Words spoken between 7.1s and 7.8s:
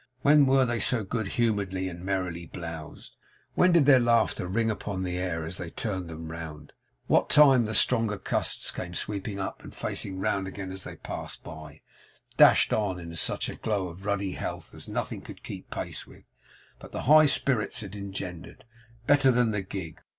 time the